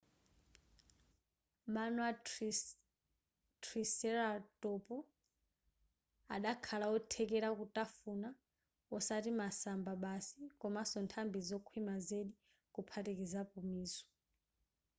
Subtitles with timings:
[1.75, 2.11] mano a
[3.63, 4.85] triceratop
[6.35, 8.29] adakakhala othekera kutafuna
[8.97, 12.35] osati masamba basi komanso nthambi zokhwima zedi
[12.73, 14.03] kuphatikizapo mizu